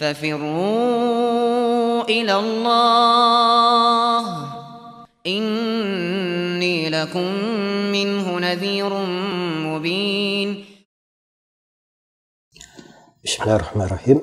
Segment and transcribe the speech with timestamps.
[0.00, 4.24] ففروا إلى الله.
[5.26, 7.28] إني لكم
[7.92, 8.92] منه نذير
[9.68, 10.64] مبين.
[13.24, 14.18] بسم الله الرحمن الرحيم.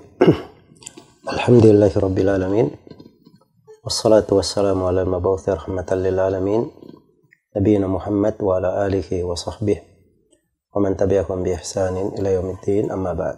[1.38, 2.71] الحمد لله رب العالمين.
[3.84, 6.71] والصلاة والسلام على المبعوث رحمة للعالمين.
[7.57, 9.82] نبينا محمد وعلى آله وصحبه
[10.75, 12.91] ومن تبعهم بإحسان إلى يوم الدين.
[12.91, 13.38] أما بعد.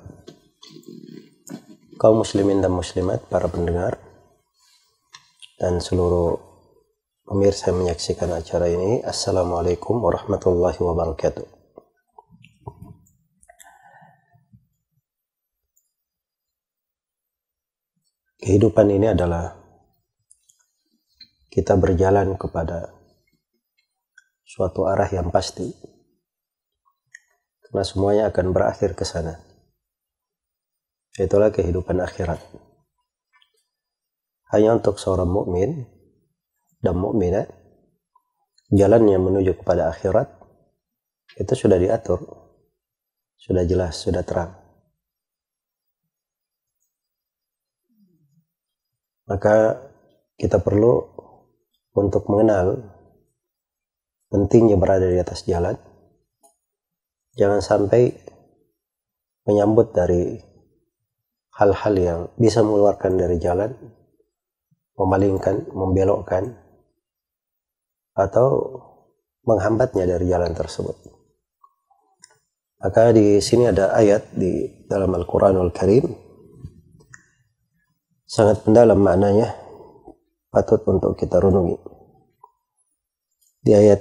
[2.00, 3.99] Kaum muslimin dan muslimat, para pendengar,
[5.59, 6.40] dan seluruh
[7.27, 11.43] pemirsa yang menyaksikan acara ini, Assalamualaikum warahmatullahi wabarakatuh.
[18.40, 19.59] Kehidupan ini adalah
[21.52, 22.95] kita berjalan kepada
[24.48, 25.68] suatu arah yang pasti.
[27.68, 29.48] Karena semuanya akan berakhir ke sana.
[31.18, 32.38] Itulah kehidupan akhirat.
[34.54, 35.85] Hanya untuk seorang mukmin
[36.82, 37.49] dan mukminat
[38.70, 40.30] jalan yang menuju kepada akhirat
[41.37, 42.21] itu sudah diatur,
[43.37, 44.57] sudah jelas, sudah terang.
[49.30, 49.77] Maka
[50.41, 51.05] kita perlu
[51.93, 52.82] untuk mengenal
[54.34, 55.77] pentingnya berada di atas jalan.
[57.37, 58.10] Jangan sampai
[59.46, 60.49] menyambut dari
[61.60, 63.76] hal-hal yang bisa mengeluarkan dari jalan,
[64.96, 66.56] memalingkan, membelokkan,
[68.16, 68.47] atau
[69.44, 70.96] menghambatnya dari jalan tersebut.
[72.80, 76.07] Maka di sini ada ayat di dalam Al-Quranul Karim
[78.24, 79.52] sangat mendalam maknanya
[80.47, 81.75] patut untuk kita renungi.
[83.59, 84.00] Di ayat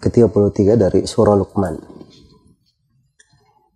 [0.00, 1.99] ke-33 dari surah Luqman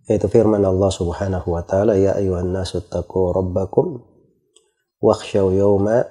[0.05, 4.05] yaitu firman Allah Subhanahu wa taala ya ayuhan nasu taqu rabbakum
[5.01, 6.05] wakhshaw yawma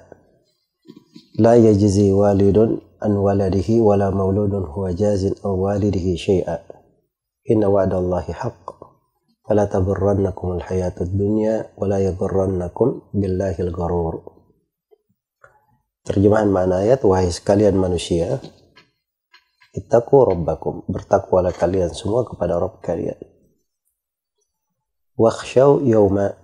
[1.39, 6.59] la yajzi walidun an waladihi wala mauludun huwa jazin aw walidihi syai'a
[7.47, 8.65] inna wa'dallahi haqq.
[9.45, 14.25] Fala taghurrannakum alhayatud dunya wala yaghurrannakum billahi al-gharur
[16.01, 18.41] Terjemahan makna ayat wahai sekalian manusia
[19.77, 23.34] ittaqu rabbakum bertakwalah kalian semua kepada Rabb kalian
[25.15, 26.35] wakhshaw yawma.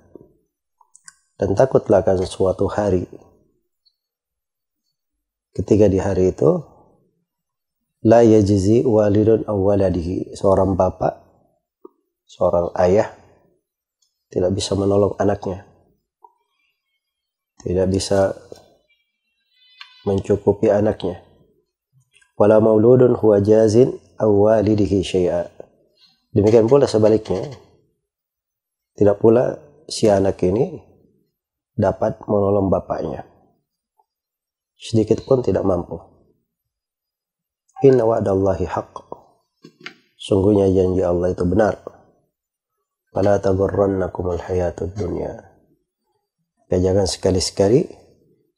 [1.38, 3.08] Dan takutlah akan suatu hari.
[5.52, 6.62] Ketika di hari itu
[8.06, 10.38] la yajzi walidun aw waladihi.
[10.38, 11.18] Seorang bapak
[12.30, 13.12] seorang ayah
[14.32, 15.66] tidak bisa menolong anaknya.
[17.62, 18.38] Tidak bisa
[20.06, 21.26] mencukupi anaknya.
[22.38, 25.50] Wala mauludun huwa jazin aw walidihi syai'a.
[26.32, 27.50] Demikian pula sebaliknya
[29.02, 29.58] tidak pula
[29.90, 30.78] si anak ini
[31.74, 33.26] dapat menolong bapaknya.
[34.78, 35.98] Sedikit pun tidak mampu.
[37.82, 38.94] Inna wa'dallahi haqq.
[40.22, 41.82] Sungguhnya janji Allah itu benar.
[43.10, 45.50] Fala tagurrannakumul hayatud dunya.
[46.70, 47.90] Ya jangan sekali-sekali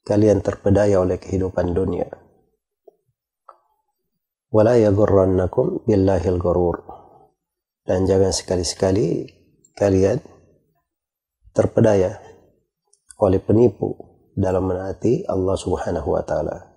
[0.03, 2.11] kalian terpedaya oleh kehidupan dunia.
[4.51, 6.83] Wala yagurrannakum billahil gurur.
[7.87, 9.39] Dan jangan sekali-sekali
[9.79, 10.32] kalian
[11.53, 12.17] terpedaya
[13.21, 13.93] oleh penipu
[14.33, 16.73] dalam menaati Allah Subhanahu wa taala.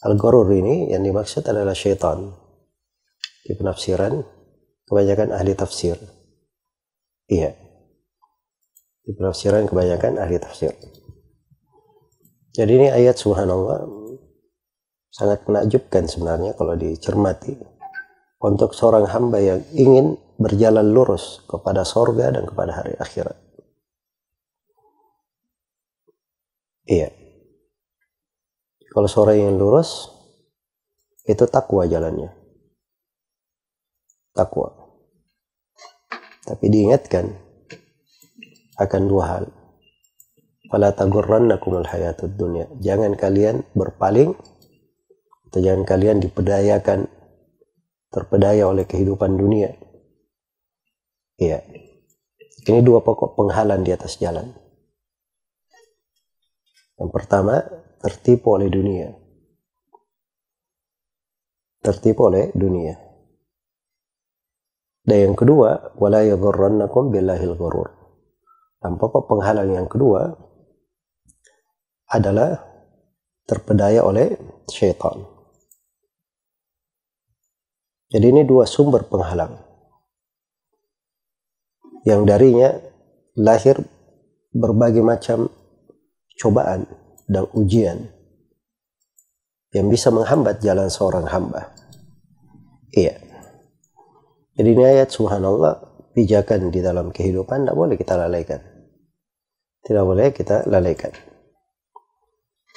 [0.00, 2.32] Al-gharur ini yang dimaksud adalah syaitan.
[3.44, 4.14] Di penafsiran
[4.86, 5.98] kebanyakan ahli tafsir.
[7.26, 7.52] Iya.
[9.04, 10.72] Di penafsiran kebanyakan ahli tafsir.
[12.54, 13.86] Jadi ini ayat subhanallah
[15.10, 17.58] sangat menakjubkan sebenarnya kalau dicermati
[18.40, 23.49] untuk seorang hamba yang ingin berjalan lurus kepada sorga dan kepada hari akhirat.
[26.90, 27.14] Iya.
[28.90, 30.10] Kalau seorang yang lurus,
[31.22, 32.34] itu takwa jalannya.
[34.34, 34.74] Takwa.
[36.42, 37.30] Tapi diingatkan
[38.74, 39.44] akan dua hal.
[40.66, 42.66] Fala tagurrannakumul hayatud dunya.
[42.82, 44.34] Jangan kalian berpaling
[45.46, 47.06] atau jangan kalian dipedayakan
[48.10, 49.78] terpedaya oleh kehidupan dunia.
[51.38, 51.62] Iya.
[52.66, 54.50] Ini dua pokok penghalang di atas jalan.
[57.00, 57.64] Yang pertama,
[58.04, 59.08] tertipu oleh dunia.
[61.80, 62.92] Tertipu oleh dunia.
[65.00, 67.88] Dan yang kedua, wala yaghurrannakum billahil ghurur.
[68.84, 70.28] Dan pokok penghalang yang kedua
[72.12, 72.60] adalah
[73.48, 74.36] terpedaya oleh
[74.68, 75.24] syaitan.
[78.12, 79.56] Jadi ini dua sumber penghalang.
[82.04, 82.68] Yang darinya
[83.40, 83.78] lahir
[84.50, 85.59] berbagai macam
[86.40, 86.88] cobaan
[87.28, 88.08] dan ujian
[89.76, 91.70] yang bisa menghambat jalan seorang hamba.
[92.90, 93.20] Iya.
[94.56, 95.78] Jadi ini ayat subhanallah
[96.16, 98.60] pijakan di dalam kehidupan tidak boleh kita lalaikan.
[99.80, 101.14] Tidak boleh kita lalaikan.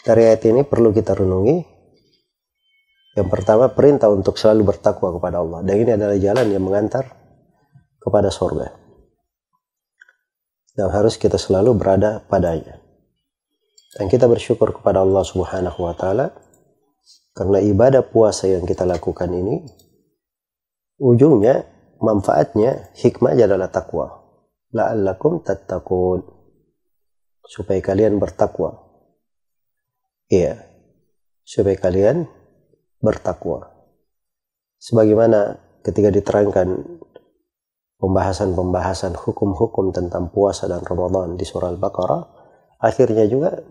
[0.04, 1.72] Dari ayat ini perlu kita renungi.
[3.14, 5.60] Yang pertama perintah untuk selalu bertakwa kepada Allah.
[5.64, 7.06] Dan ini adalah jalan yang mengantar
[8.02, 8.74] kepada sorga.
[10.74, 12.83] Dan harus kita selalu berada padanya.
[13.94, 16.34] Dan kita bersyukur kepada Allah Subhanahu wa taala
[17.34, 19.66] karena ibadah puasa yang kita lakukan ini,
[21.02, 21.66] ujungnya,
[21.98, 24.22] manfaatnya, hikmahnya adalah takwa.
[24.74, 26.26] La'allakum tattaqun.
[27.46, 28.82] Supaya kalian bertakwa.
[30.30, 30.62] Iya.
[31.46, 32.26] Supaya kalian
[33.02, 33.70] bertakwa.
[34.78, 37.02] Sebagaimana ketika diterangkan
[37.98, 42.43] pembahasan-pembahasan hukum-hukum tentang puasa dan Ramadan di surah Al-Baqarah,
[42.84, 43.64] akhirnya juga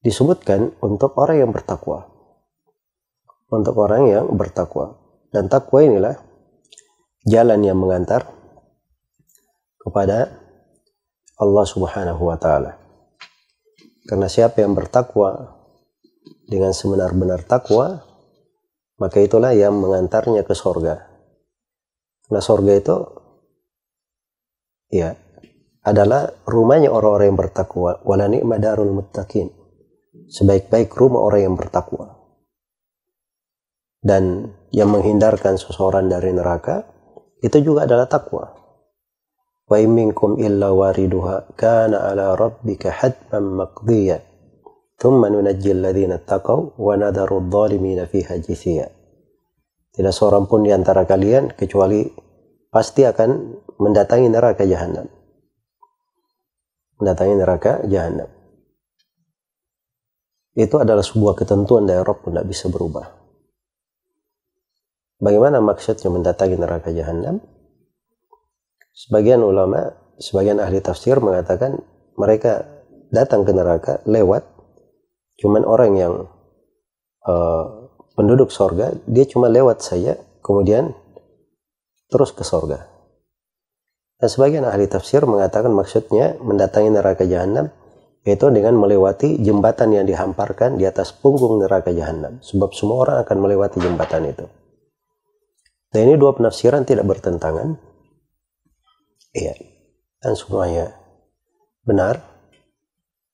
[0.00, 2.12] disebutkan untuk orang yang bertakwa
[3.52, 4.96] untuk orang yang bertakwa.
[5.28, 6.16] Dan takwa inilah
[7.28, 8.24] jalan yang mengantar
[9.76, 10.32] kepada
[11.36, 12.80] Allah Subhanahu wa taala.
[14.08, 15.60] Karena siapa yang bertakwa
[16.48, 18.02] dengan sebenar-benar takwa,
[18.98, 21.06] maka itulah yang mengantarnya ke sorga.
[22.26, 22.96] Karena sorga itu
[24.92, 25.16] ya
[25.82, 28.00] adalah rumahnya orang-orang yang bertakwa.
[28.06, 29.50] Wala ni'madarul muttaqin.
[30.32, 32.22] Sebaik-baik rumah orang yang bertakwa
[34.02, 36.82] dan yang menghindarkan seseorang dari neraka
[37.38, 38.50] itu juga adalah takwa.
[39.70, 44.18] Wa minkum illa wariduha kana ala rabbika hatman maqdiya.
[44.98, 48.90] Thumma nunajjil ladzina taqaw wa nadharu adh-dhalimina fiha jithiya.
[49.92, 52.06] Tidak seorang pun di antara kalian kecuali
[52.70, 53.30] pasti akan
[53.78, 55.06] mendatangi neraka jahanam.
[57.02, 58.30] Mendatangi neraka jahanam.
[60.54, 63.10] Itu adalah sebuah ketentuan dari Rabb tidak bisa berubah.
[65.18, 67.42] Bagaimana maksudnya mendatangi neraka jahanam?
[68.94, 71.82] Sebagian ulama, sebagian ahli tafsir mengatakan
[72.14, 72.68] mereka
[73.10, 74.44] datang ke neraka lewat
[75.40, 76.14] cuman orang yang
[77.24, 77.64] uh,
[78.12, 80.92] penduduk sorga, dia cuma lewat saja, kemudian
[82.12, 82.91] terus ke sorga.
[84.22, 87.74] Dan sebagian ahli tafsir mengatakan maksudnya mendatangi neraka jahanam
[88.22, 92.38] yaitu dengan melewati jembatan yang dihamparkan di atas punggung neraka jahanam.
[92.38, 94.46] Sebab semua orang akan melewati jembatan itu.
[95.90, 97.74] Dan ini dua penafsiran tidak bertentangan.
[99.34, 99.58] Iya.
[100.22, 100.94] Dan semuanya
[101.82, 102.22] benar.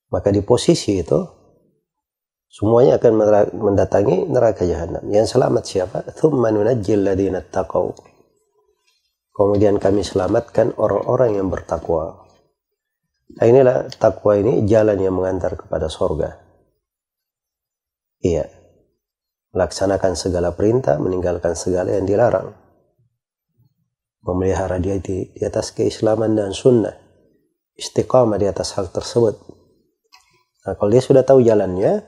[0.09, 1.21] Maka di posisi itu
[2.49, 3.13] semuanya akan
[3.61, 5.05] mendatangi neraka jahanam.
[5.13, 5.99] Yang selamat siapa?
[6.17, 8.08] Thumma nunajjil ladina taqaw.
[9.39, 12.27] Kemudian kami selamatkan orang-orang yang bertakwa.
[13.39, 16.43] Nah, inilah takwa ini jalan yang mengantar kepada sorga.
[18.19, 18.59] Iya
[19.53, 22.53] melaksanakan segala perintah, meninggalkan segala yang dilarang.
[24.25, 26.93] Memelihara dia di, di atas keislaman dan sunnah.
[27.79, 29.39] Istiqamah di atas hal tersebut.
[30.67, 32.05] Nah, kalau dia sudah tahu jalannya,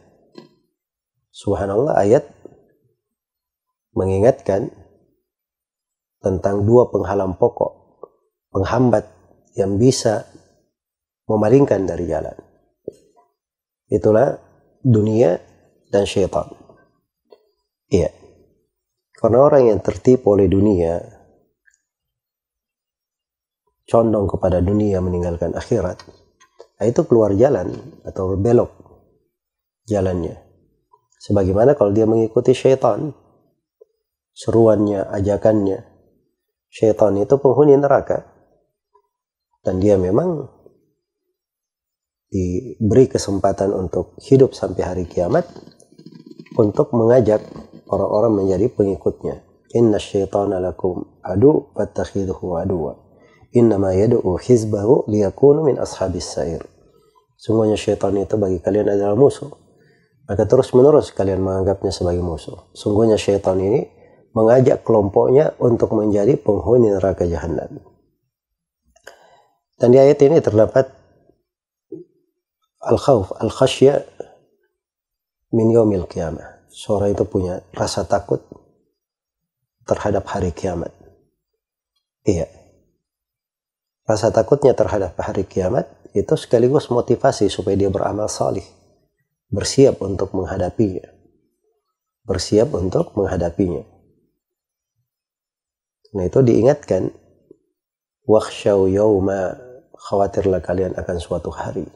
[1.32, 2.26] subhanallah ayat
[3.96, 4.68] mengingatkan
[6.20, 7.72] tentang dua penghalang pokok,
[8.52, 9.08] penghambat
[9.56, 10.28] yang bisa
[11.24, 12.36] memalingkan dari jalan.
[13.90, 14.38] Itulah
[14.84, 15.40] dunia
[15.90, 16.46] dan syaitan.
[17.90, 18.12] Iya.
[19.16, 21.02] Karena orang yang tertipu oleh dunia,
[23.84, 26.00] condong kepada dunia meninggalkan akhirat,
[26.78, 27.74] nah itu keluar jalan
[28.06, 28.70] atau belok
[29.90, 30.38] jalannya.
[31.20, 33.12] Sebagaimana kalau dia mengikuti syaitan,
[34.32, 35.89] seruannya, ajakannya,
[36.70, 38.24] syaitan itu penghuni neraka.
[39.60, 40.48] Dan dia memang
[42.30, 45.44] diberi kesempatan untuk hidup sampai hari kiamat
[46.56, 47.42] untuk mengajak
[47.90, 49.44] orang-orang menjadi pengikutnya.
[49.76, 52.96] Inna syaitana lakum adu fattakhidhuhu aduwa.
[53.50, 56.62] Innama yad'u hizbahu liyakunu min ashabis sair.
[57.34, 59.50] Semuanya syaitan itu bagi kalian adalah musuh.
[60.30, 62.70] Maka terus menerus kalian menganggapnya sebagai musuh.
[62.78, 63.99] Sungguhnya syaitan ini
[64.36, 67.82] mengajak kelompoknya untuk menjadi penghuni neraka jahanam.
[69.80, 70.92] Dan di ayat ini terdapat
[72.84, 74.04] al-khawf, al-khasya
[75.50, 78.40] min yawmil qiyamah seorang itu punya rasa takut
[79.84, 80.94] terhadap hari kiamat.
[82.22, 82.46] Iya.
[84.06, 88.64] Rasa takutnya terhadap hari kiamat itu sekaligus motivasi supaya dia beramal salih.
[89.50, 91.10] Bersiap untuk menghadapinya.
[92.22, 93.82] Bersiap untuk menghadapinya.
[96.14, 97.10] Nah itu diingatkan.
[98.26, 99.58] Wakhshaw yawma
[99.96, 101.86] khawatirlah kalian akan suatu hari.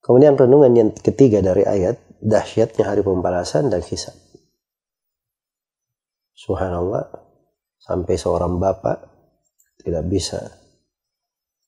[0.00, 4.16] Kemudian renungan yang ketiga dari ayat, dahsyatnya hari pembalasan dan hisab.
[6.32, 7.04] Subhanallah,
[7.76, 8.96] sampai seorang bapak
[9.84, 10.40] tidak bisa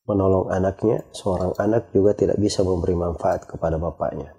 [0.09, 4.33] menolong anaknya, seorang anak juga tidak bisa memberi manfaat kepada bapaknya.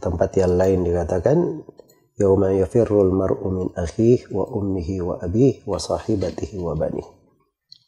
[0.00, 1.38] Tempat yang lain dikatakan,
[2.20, 7.08] Yawma yafirrul mar'u min akhih wa ummihi wa abih wa sahibatihi wa banih.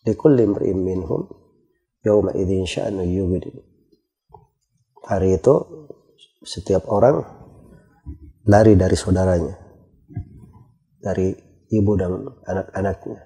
[0.09, 1.29] Likulli imri'in minhum
[2.01, 3.53] yawma idin sya'nu yubdi.
[5.05, 5.55] Hari itu
[6.41, 7.21] setiap orang
[8.49, 9.57] lari dari saudaranya.
[11.05, 11.37] Dari
[11.69, 13.21] ibu dan anak-anaknya.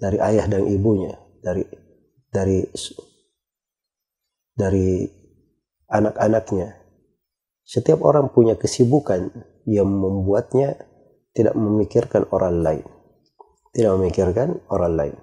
[0.00, 1.64] Dari ayah dan ibunya, dari
[2.28, 2.64] dari
[4.56, 5.04] dari
[5.88, 6.83] anak-anaknya,
[7.64, 9.32] setiap orang punya kesibukan
[9.64, 10.76] yang membuatnya
[11.32, 12.86] tidak memikirkan orang lain.
[13.74, 15.16] Tidak memikirkan orang lain.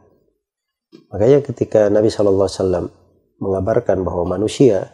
[1.14, 2.92] Makanya ketika Nabi SAW
[3.40, 4.92] mengabarkan bahwa manusia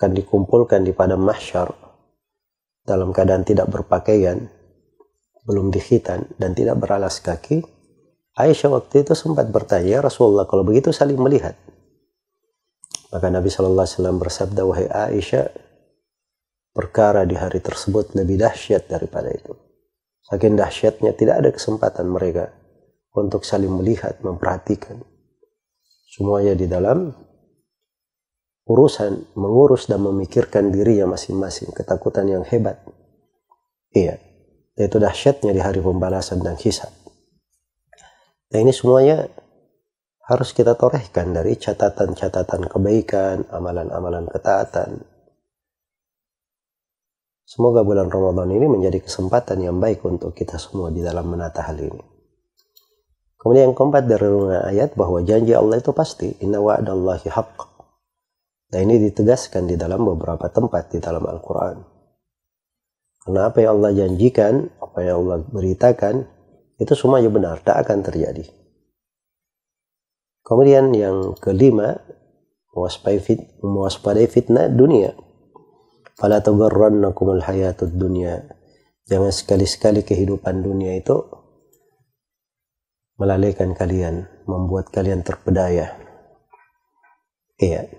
[0.00, 1.68] akan dikumpulkan di padang mahsyar
[2.82, 4.50] dalam keadaan tidak berpakaian,
[5.46, 7.62] belum dikhitan, dan tidak beralas kaki,
[8.32, 11.52] Aisyah waktu itu sempat bertanya, Rasulullah kalau begitu saling melihat.
[13.12, 15.52] Maka Nabi SAW bersabda, wahai Aisyah,
[16.72, 19.52] perkara di hari tersebut lebih dahsyat daripada itu.
[20.24, 22.52] Saking dahsyatnya tidak ada kesempatan mereka
[23.12, 25.04] untuk saling melihat, memperhatikan.
[26.08, 27.12] Semuanya di dalam
[28.64, 32.80] urusan mengurus dan memikirkan dirinya masing-masing, ketakutan yang hebat.
[33.92, 34.16] Iya,
[34.80, 36.88] itu dahsyatnya di hari pembalasan dan hisab.
[38.48, 39.28] Dan ini semuanya
[40.28, 45.04] harus kita torehkan dari catatan-catatan kebaikan, amalan-amalan ketaatan,
[47.52, 51.76] Semoga bulan Ramadan ini menjadi kesempatan yang baik untuk kita semua di dalam menata hal
[51.84, 52.00] ini.
[53.36, 54.24] Kemudian yang keempat dari
[54.72, 56.32] ayat bahwa janji Allah itu pasti.
[56.40, 57.60] Inna wa'adallahi haqq.
[58.72, 61.76] Dan ini ditegaskan di dalam beberapa tempat di dalam Al-Quran.
[63.20, 66.24] Karena apa yang Allah janjikan, apa yang Allah beritakan,
[66.80, 68.48] itu semuanya benar, tak akan terjadi.
[70.40, 72.00] Kemudian yang kelima,
[72.72, 75.12] mewaspadai fitnah dunia.
[76.22, 78.46] Fala tagharrannakumul hayatud dunya.
[79.10, 81.18] Jangan sekali-sekali kehidupan dunia itu
[83.18, 85.98] melalaikan kalian, membuat kalian terpedaya.
[87.58, 87.90] Iya.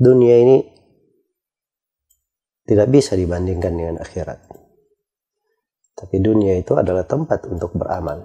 [0.00, 0.56] Dunia ini
[2.64, 4.40] tidak bisa dibandingkan dengan akhirat.
[6.00, 8.24] Tapi dunia itu adalah tempat untuk beramal.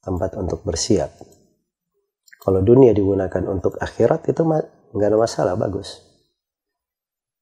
[0.00, 1.20] Tempat untuk bersiap.
[2.40, 6.11] Kalau dunia digunakan untuk akhirat itu nggak ada masalah, bagus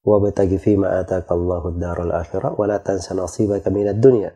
[0.04, 4.32] wabtagi fima ataka Allahu daral akhirah wa la tansa nasibaka minad dunya.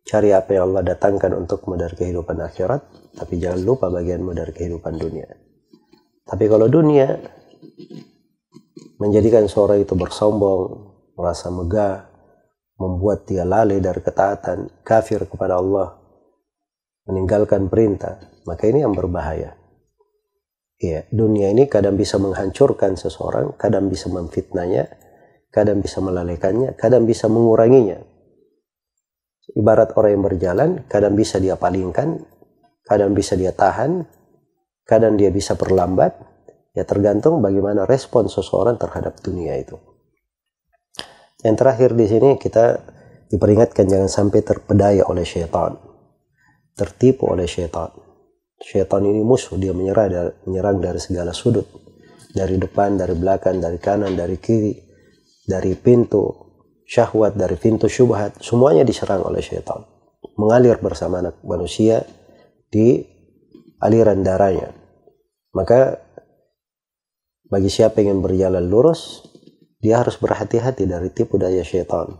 [0.00, 2.80] Cari apa yang Allah datangkan untukmu dari kehidupan akhirat,
[3.20, 5.28] tapi jangan lupa bagianmu dari kehidupan dunia.
[6.24, 7.20] Tapi kalau dunia
[8.96, 10.88] menjadikan seorang itu bersombong,
[11.20, 12.08] merasa megah,
[12.80, 16.00] membuat dia lalai dari ketaatan, kafir kepada Allah,
[17.04, 18.16] meninggalkan perintah,
[18.48, 19.59] maka ini yang berbahaya.
[20.80, 24.88] Ya, dunia ini kadang bisa menghancurkan seseorang, kadang bisa memfitnahnya,
[25.52, 28.00] kadang bisa melalaikannya, kadang bisa menguranginya.
[29.52, 32.24] Ibarat orang yang berjalan, kadang bisa dia palingkan,
[32.88, 34.08] kadang bisa dia tahan,
[34.88, 36.16] kadang dia bisa perlambat,
[36.72, 39.76] ya tergantung bagaimana respon seseorang terhadap dunia itu.
[41.44, 42.80] Yang terakhir di sini kita
[43.28, 45.76] diperingatkan jangan sampai terpedaya oleh syaitan,
[46.72, 48.09] tertipu oleh syaitan.
[48.60, 51.64] Syaitan ini musuh, dia menyerang, menyerang dari segala sudut.
[52.30, 54.76] Dari depan, dari belakang, dari kanan, dari kiri.
[55.48, 56.52] Dari pintu
[56.84, 58.38] syahwat, dari pintu syubhat.
[58.44, 59.82] Semuanya diserang oleh syaitan.
[60.36, 62.04] Mengalir bersama anak manusia
[62.68, 63.00] di
[63.80, 64.76] aliran darahnya.
[65.56, 65.98] Maka
[67.50, 69.26] bagi siapa yang ingin berjalan lurus,
[69.80, 72.14] dia harus berhati-hati dari tipu daya syaitan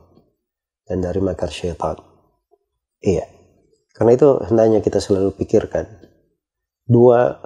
[0.88, 2.00] dan dari makar syaitan.
[2.98, 3.28] Iya.
[3.94, 5.99] Karena itu hendaknya kita selalu pikirkan
[6.90, 7.38] dua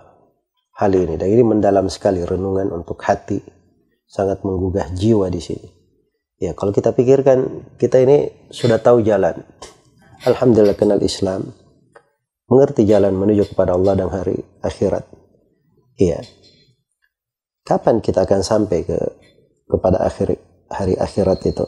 [0.81, 1.21] hal ini.
[1.21, 3.45] Dan ini mendalam sekali renungan untuk hati.
[4.09, 5.69] Sangat menggugah jiwa di sini.
[6.41, 9.45] Ya kalau kita pikirkan kita ini sudah tahu jalan.
[10.25, 11.53] Alhamdulillah kenal Islam.
[12.49, 15.05] Mengerti jalan menuju kepada Allah dan hari akhirat.
[15.97, 16.21] Iya.
[17.65, 18.99] Kapan kita akan sampai ke
[19.65, 20.37] kepada akhir
[20.69, 21.65] hari akhirat itu?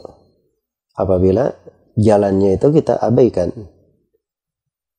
[0.93, 1.49] Apabila
[1.97, 3.49] jalannya itu kita abaikan.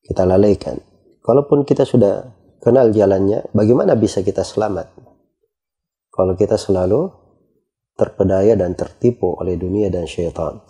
[0.03, 0.75] Kita lalaikan.
[1.23, 4.91] Kalaupun kita sudah kenal jalannya, bagaimana bisa kita selamat?
[6.11, 7.11] Kalau kita selalu
[7.99, 10.63] terpedaya dan tertipu oleh dunia dan syaitan.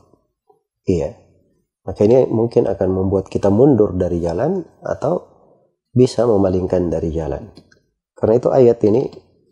[0.89, 1.13] Iya.
[1.85, 5.25] Maka ini mungkin akan membuat kita mundur dari jalan atau
[5.93, 7.49] bisa memalingkan dari jalan.
[8.17, 9.09] Karena itu ayat ini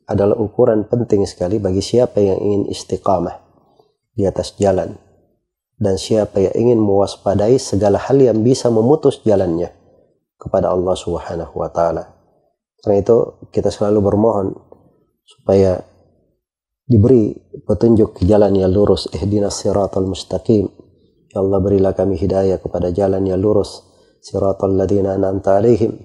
[0.10, 3.38] adalah ukuran penting sekali bagi siapa yang ingin istiqamah
[4.18, 4.98] di atas jalan
[5.78, 9.70] dan siapa yang ingin mewaspadai segala hal yang bisa memutus jalannya
[10.42, 12.17] kepada Allah Subhanahu wa taala.
[12.82, 13.18] Karena itu
[13.50, 14.48] kita selalu bermohon
[15.26, 15.82] supaya
[16.88, 19.10] diberi petunjuk jalan yang lurus.
[19.12, 20.70] Ihdinas siratal mustaqim.
[21.34, 23.84] Ya Allah berilah kami hidayah kepada jalan yang lurus.
[24.24, 25.98] Siratal ladina an'amta alaihim.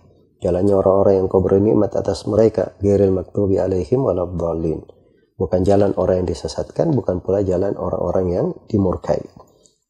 [0.42, 2.74] Jalannya orang-orang yang kau beri nikmat atas mereka.
[2.82, 5.02] Ghairil maktubi alaihim waladdallin
[5.42, 9.18] bukan jalan orang yang disesatkan bukan pula jalan orang-orang yang dimurkai.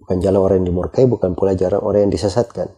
[0.00, 2.72] Bukan jalan orang yang dimurkai bukan pula jalan orang yang disesatkan.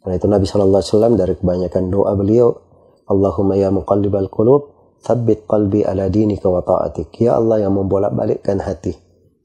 [0.00, 2.69] Karena itu Nabi SAW dari kebanyakan doa beliau
[3.10, 7.24] Allahumma ya muqallibal qulub Thabbit qalbi ala dinika wa ta'atik.
[7.24, 8.92] Ya Allah yang membolak-balikkan hati.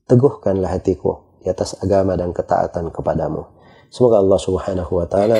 [0.04, 3.48] Teguhkanlah hatiku di atas agama dan ketaatan kepadamu.
[3.88, 5.40] Semoga Allah subhanahu wa ta'ala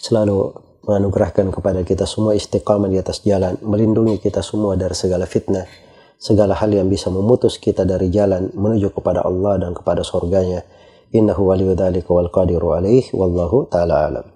[0.00, 0.48] selalu
[0.88, 3.60] menganugerahkan kepada kita semua istiqamah di atas jalan.
[3.60, 5.68] Melindungi kita semua dari segala fitnah.
[6.16, 10.64] Segala hal yang bisa memutus kita dari jalan menuju kepada Allah dan kepada surganya.
[11.12, 12.72] Innahu waliyudhalika wal qadiru.
[13.12, 14.26] Wallahu ta'ala alam.